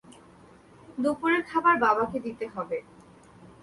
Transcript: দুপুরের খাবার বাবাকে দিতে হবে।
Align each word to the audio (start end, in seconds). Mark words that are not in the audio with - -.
দুপুরের 0.97 1.41
খাবার 1.43 1.75
বাবাকে 1.79 2.17
দিতে 2.19 2.45
হবে। 2.47 2.77